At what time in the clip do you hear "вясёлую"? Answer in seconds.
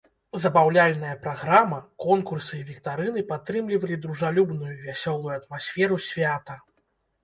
4.91-5.33